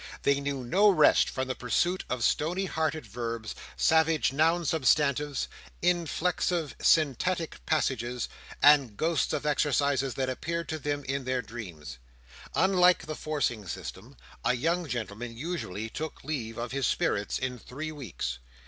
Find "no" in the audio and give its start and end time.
0.63-0.89